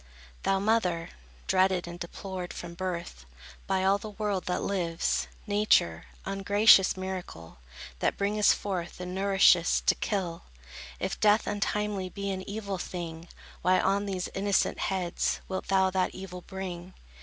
Thou 0.41 0.57
mother, 0.57 1.09
dreaded 1.45 1.87
and 1.87 1.99
deplored 1.99 2.53
From 2.53 2.73
birth, 2.73 3.23
by 3.67 3.83
all 3.83 3.99
the 3.99 4.09
world 4.09 4.45
that 4.45 4.63
lives, 4.63 5.27
Nature, 5.45 6.05
ungracious 6.25 6.97
miracle, 6.97 7.59
That 7.99 8.17
bringest 8.17 8.55
forth 8.55 8.99
and 8.99 9.13
nourishest, 9.13 9.85
to 9.85 9.93
kill, 9.93 10.45
If 10.99 11.19
death 11.19 11.45
untimely 11.45 12.09
be 12.09 12.31
an 12.31 12.41
evil 12.49 12.79
thing, 12.79 13.27
Why 13.61 13.79
on 13.79 14.07
these 14.07 14.27
innocent 14.33 14.79
heads 14.79 15.39
Wilt 15.47 15.67
thou 15.67 15.91
that 15.91 16.15
evil 16.15 16.41
bring? 16.41 16.95